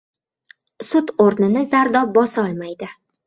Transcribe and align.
Sut 0.87 1.11
oʻrnini 1.27 1.63
zardob 1.75 2.17
bosolmaydi. 2.17 2.91